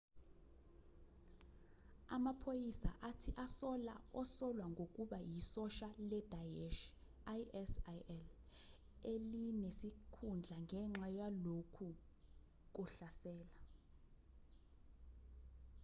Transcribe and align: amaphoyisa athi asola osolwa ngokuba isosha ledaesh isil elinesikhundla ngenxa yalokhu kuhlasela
amaphoyisa 2.15 2.91
athi 3.09 3.29
asola 3.45 3.95
osolwa 4.21 4.65
ngokuba 4.73 5.17
isosha 5.39 5.89
ledaesh 6.09 6.81
isil 7.61 8.01
elinesikhundla 9.11 10.55
ngenxa 10.65 11.07
yalokhu 11.19 11.87
kuhlasela 12.75 13.49